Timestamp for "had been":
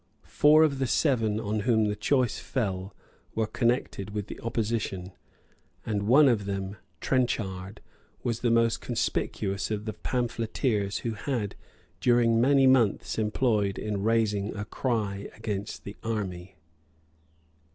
11.11-11.57